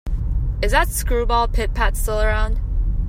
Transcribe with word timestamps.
Is 0.63 0.71
that 0.71 0.87
screwball 0.87 1.49
Pit-Pat 1.49 1.95
still 1.95 2.19
around? 2.21 2.59